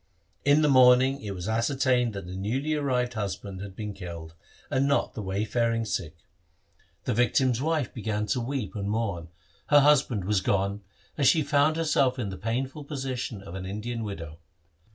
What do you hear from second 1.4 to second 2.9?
ascertained that it was the newly